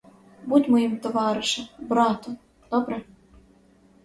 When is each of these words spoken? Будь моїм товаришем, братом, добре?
Будь 0.45 0.69
моїм 0.69 0.97
товаришем, 0.99 1.65
братом, 1.79 2.37
добре? 2.71 3.01